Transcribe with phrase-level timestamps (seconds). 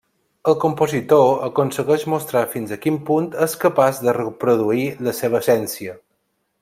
[0.51, 5.97] El compositor aconsegueix mostrar fins a quin punt és capaç de reproduir la seva essència.